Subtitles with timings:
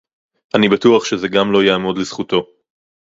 [0.55, 2.47] אני בטוח שזה גם לא יעמוד לזכותו